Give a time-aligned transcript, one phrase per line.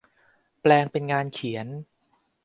[0.61, 1.67] แปลงเป็นงานเขียน